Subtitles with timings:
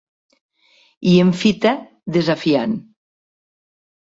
[1.11, 1.75] I em fita,
[2.17, 2.75] desafiant.